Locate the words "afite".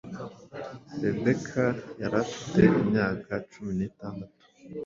2.23-2.61